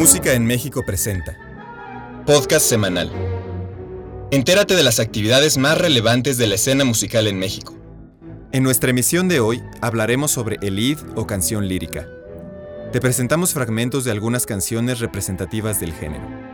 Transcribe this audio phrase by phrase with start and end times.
[0.00, 1.36] Música en México presenta.
[2.24, 3.12] Podcast semanal.
[4.30, 7.76] Entérate de las actividades más relevantes de la escena musical en México.
[8.50, 12.08] En nuestra emisión de hoy hablaremos sobre el lead o canción lírica.
[12.92, 16.49] Te presentamos fragmentos de algunas canciones representativas del género.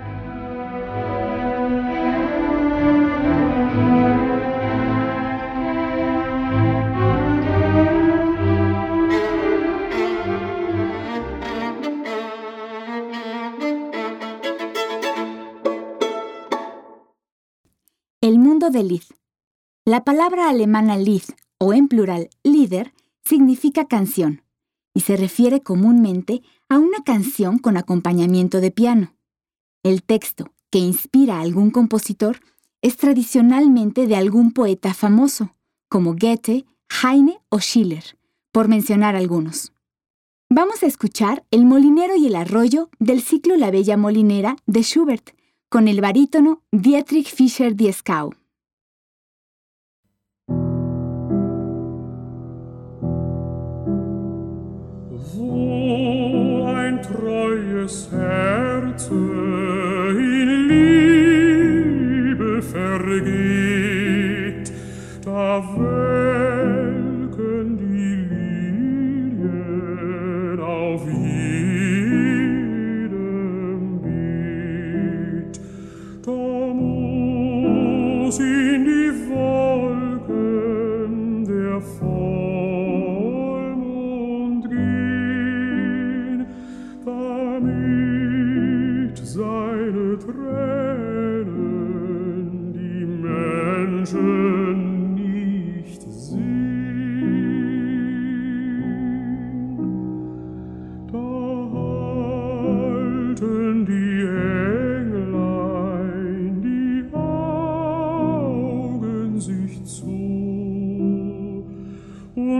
[18.71, 19.03] Del Lied.
[19.85, 21.23] La palabra alemana Lied,
[21.59, 22.93] o en plural Lieder,
[23.25, 24.43] significa canción
[24.95, 29.15] y se refiere comúnmente a una canción con acompañamiento de piano.
[29.83, 32.41] El texto, que inspira a algún compositor,
[32.83, 35.55] es tradicionalmente de algún poeta famoso,
[35.89, 36.65] como Goethe,
[37.03, 38.19] Heine o Schiller,
[38.53, 39.73] por mencionar algunos.
[40.49, 45.31] Vamos a escuchar El molinero y el arroyo del ciclo La Bella Molinera de Schubert,
[45.69, 48.33] con el barítono Dietrich Fischer-Dieskau.
[55.97, 59.15] ein treues Herze
[60.11, 63.87] in Liebe vergeht,
[65.25, 66.99] da welken
[67.79, 68.17] die
[69.41, 69.91] Lilien
[70.61, 71.81] auf jedem
[74.03, 75.55] Beet.
[76.25, 76.41] Da
[76.75, 78.96] muss in die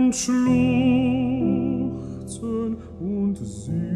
[0.07, 0.47] und schluchzen
[3.01, 3.86] und singen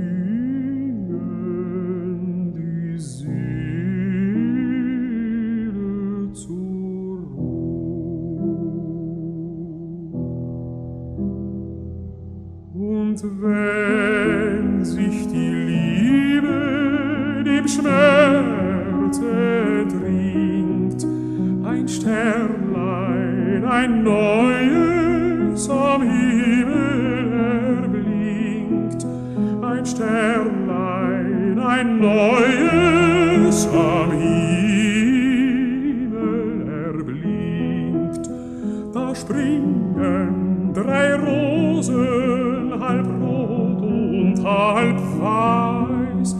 [38.93, 46.35] da springen drei Rosen, halb rot und halb weiß,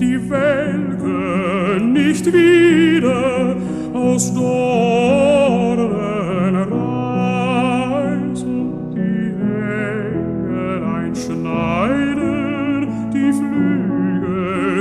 [0.00, 3.56] die welken nicht wieder
[3.92, 4.95] aus Dornenreis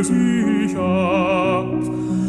[0.04, 1.68] sich ab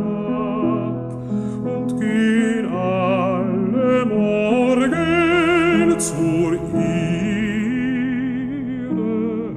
[1.64, 6.80] und gehen alle morgen zur Erde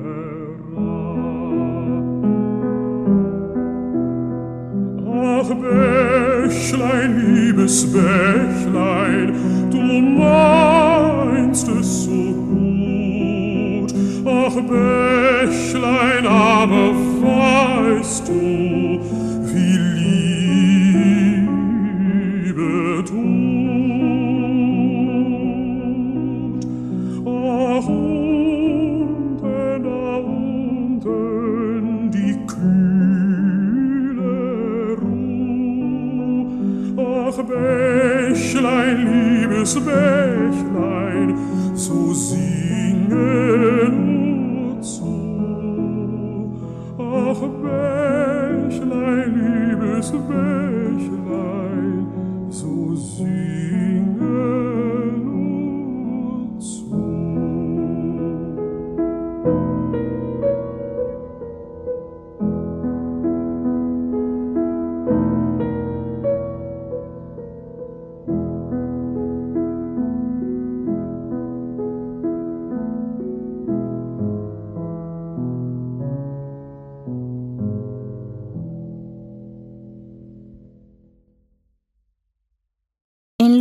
[0.04, 1.14] herab.
[5.06, 8.33] Ach, Bächlein, liebes Bächlein,
[15.44, 19.00] Bächlein, aber weißt du,
[19.44, 19.78] wie
[22.46, 23.14] Liebe tut?
[27.26, 29.44] Ach, unten,
[29.84, 34.36] da unten, die kühle
[35.02, 36.48] Ruh.
[36.98, 41.30] Ach, Bächlein, liebes Bächlein,
[41.74, 43.73] so singe
[50.04, 53.63] salvation line so sweet.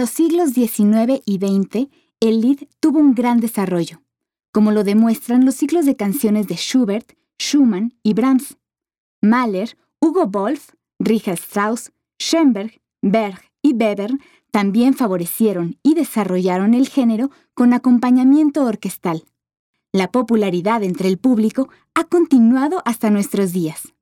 [0.03, 1.89] Los siglos XIX y XX,
[2.19, 4.03] el Lied tuvo un gran desarrollo,
[4.51, 8.57] como lo demuestran los ciclos de canciones de Schubert, Schumann y Brahms.
[9.21, 14.11] Mahler, Hugo Wolf, Richard Strauss, Schoenberg, Berg y Weber
[14.51, 19.23] también favorecieron y desarrollaron el género con acompañamiento orquestal.
[19.93, 23.95] La popularidad entre el público ha continuado hasta nuestros días.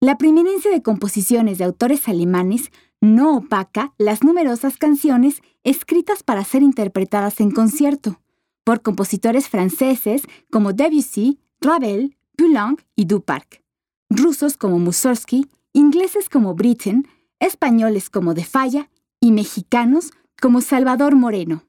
[0.00, 2.70] La preeminencia de composiciones de autores alemanes
[3.00, 8.20] no opaca las numerosas canciones escritas para ser interpretadas en concierto
[8.64, 13.62] por compositores franceses como Debussy, Ravel, Poulenc y Duparc,
[14.10, 17.06] rusos como Mussorgsky, ingleses como Britten,
[17.38, 18.90] españoles como De Falla
[19.20, 21.64] y mexicanos como Salvador Moreno.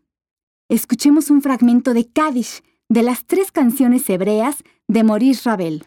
[0.69, 5.85] Escuchemos un fragmento de Kadish de las tres canciones hebreas de Maurice Ravel.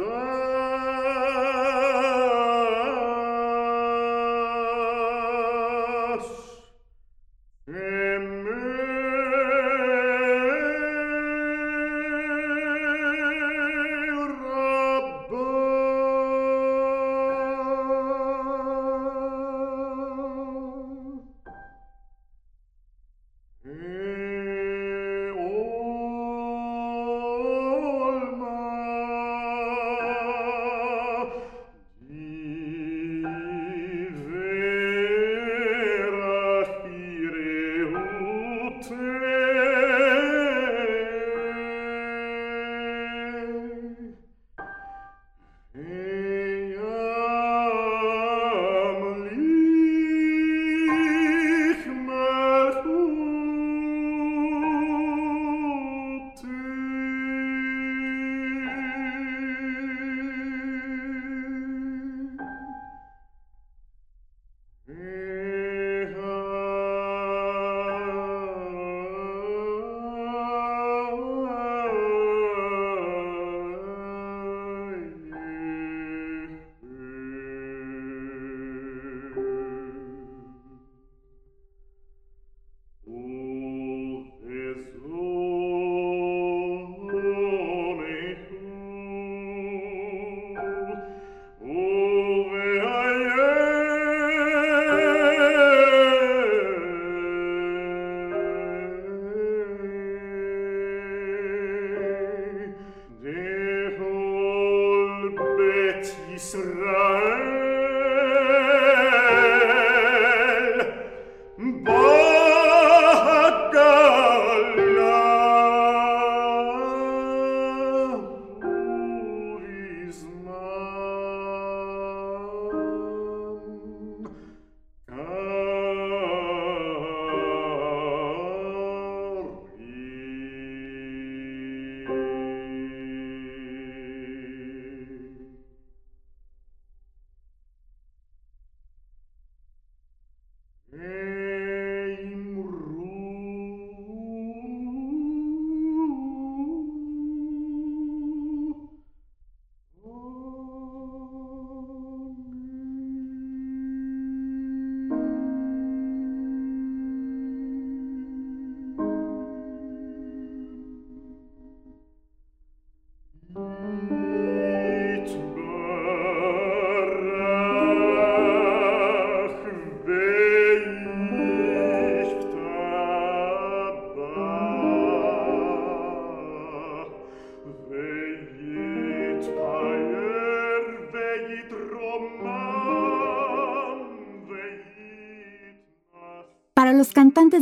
[0.00, 0.29] Para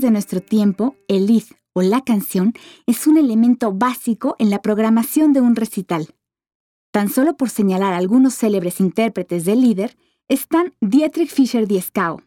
[0.01, 2.55] de nuestro tiempo, el lead o la canción
[2.87, 6.15] es un elemento básico en la programación de un recital.
[6.91, 9.97] Tan solo por señalar algunos célebres intérpretes del líder
[10.29, 12.23] están Dietrich Fischer-Dieskau,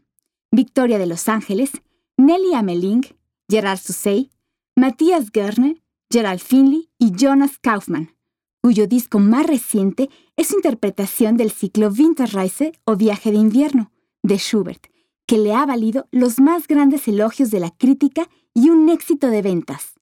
[0.52, 1.72] Victoria de Los Ángeles,
[2.18, 3.02] Nelly Ameling,
[3.50, 4.30] Gerard Susey,
[4.76, 8.16] Matthias Görner, Gerald Finley y Jonas Kaufmann,
[8.62, 13.92] cuyo disco más reciente es su interpretación del ciclo Winterreise o Viaje de Invierno
[14.24, 14.91] de Schubert,
[15.32, 19.42] que le ha valido los más grandes elogios de la crítica y un éxito de
[19.42, 19.94] ventas.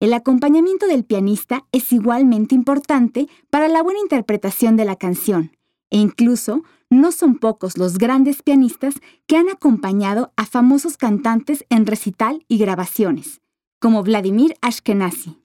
[0.00, 5.52] El acompañamiento del pianista es igualmente importante para la buena interpretación de la canción,
[5.88, 8.96] e incluso no son pocos los grandes pianistas
[9.26, 13.40] que han acompañado a famosos cantantes en recital y grabaciones,
[13.80, 15.38] como Vladimir Ashkenazy.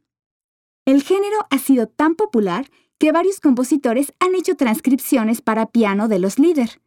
[0.83, 6.19] El género ha sido tan popular que varios compositores han hecho transcripciones para piano de
[6.19, 6.81] los líder.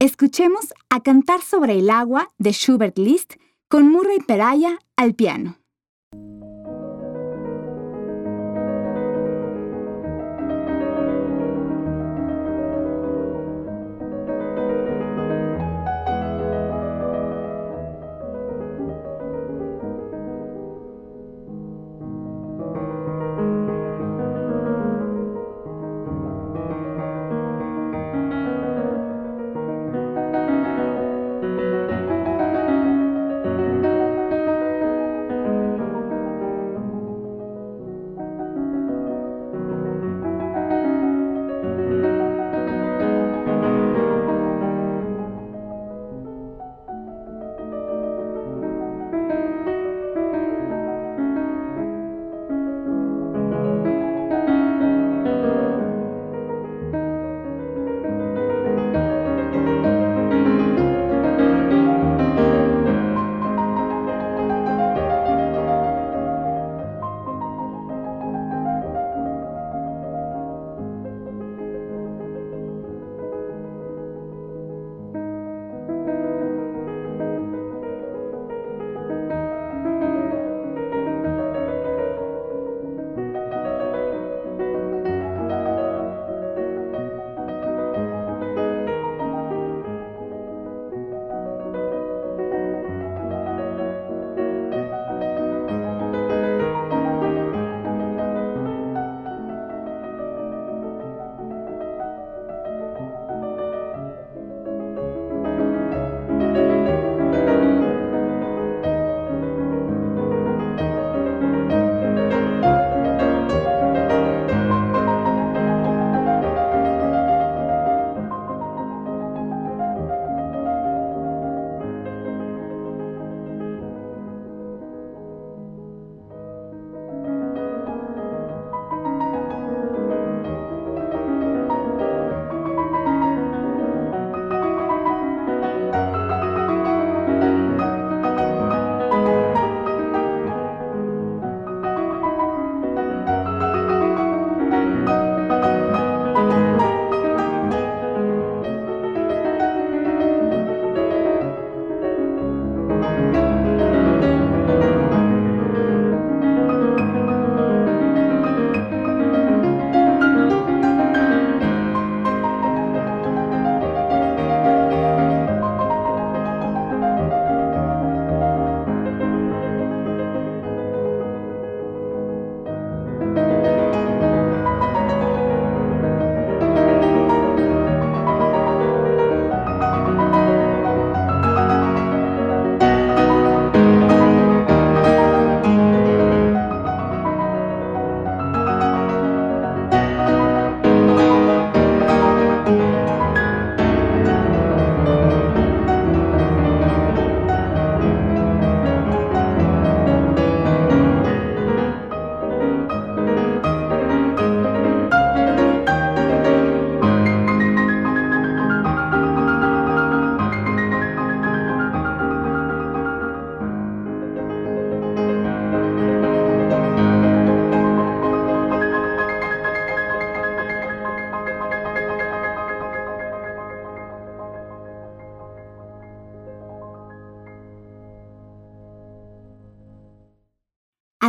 [0.00, 3.34] Escuchemos a Cantar sobre el agua de Schubert Liszt
[3.68, 5.58] con Murray Peraya al piano.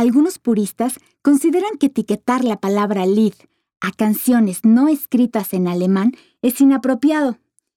[0.00, 3.34] Algunos puristas consideran que etiquetar la palabra Lied
[3.82, 7.36] a canciones no escritas en alemán es inapropiado,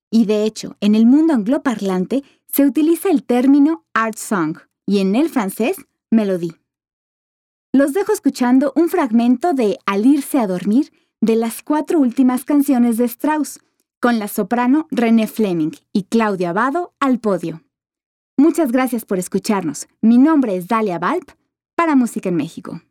[0.09, 5.17] y de hecho, en el mundo angloparlante se utiliza el término art song y en
[5.17, 5.75] el francés
[6.11, 6.53] melodie.
[7.73, 12.95] Los dejo escuchando un fragmento de Al irse a dormir de las cuatro últimas canciones
[12.95, 13.59] de Strauss,
[13.99, 17.63] con la soprano René Fleming y Claudia Abado al podio.
[18.37, 19.89] Muchas gracias por escucharnos.
[19.99, 21.31] Mi nombre es Dalia Balp
[21.75, 22.81] para Música en México.